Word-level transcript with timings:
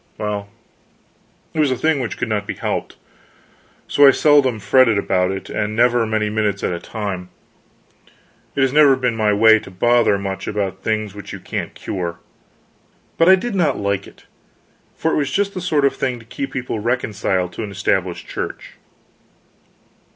Well, 0.17 0.49
it 1.53 1.59
was 1.59 1.69
a 1.69 1.75
thing 1.77 1.99
which 1.99 2.17
could 2.17 2.27
not 2.27 2.47
be 2.47 2.55
helped, 2.55 2.95
so 3.87 4.07
I 4.07 4.09
seldom 4.09 4.59
fretted 4.59 4.97
about 4.97 5.29
it, 5.29 5.47
and 5.47 5.75
never 5.75 6.07
many 6.07 6.27
minutes 6.27 6.63
at 6.63 6.73
a 6.73 6.79
time; 6.79 7.29
it 8.55 8.61
has 8.61 8.73
never 8.73 8.95
been 8.95 9.15
my 9.15 9.31
way 9.31 9.59
to 9.59 9.69
bother 9.69 10.17
much 10.17 10.47
about 10.47 10.81
things 10.81 11.13
which 11.13 11.33
you 11.33 11.39
can't 11.39 11.75
cure. 11.75 12.17
But 13.19 13.29
I 13.29 13.35
did 13.35 13.53
not 13.53 13.77
like 13.77 14.07
it, 14.07 14.25
for 14.95 15.11
it 15.13 15.17
was 15.17 15.29
just 15.31 15.53
the 15.53 15.61
sort 15.61 15.85
of 15.85 15.95
thing 15.95 16.17
to 16.17 16.25
keep 16.25 16.51
people 16.51 16.79
reconciled 16.79 17.53
to 17.53 17.63
an 17.63 17.69
Established 17.69 18.25
Church. 18.27 18.71